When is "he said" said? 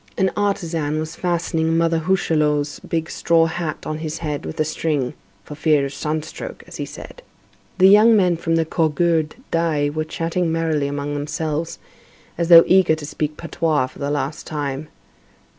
6.77-7.21